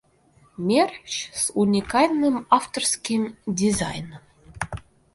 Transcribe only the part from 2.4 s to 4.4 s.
авторским дизайном.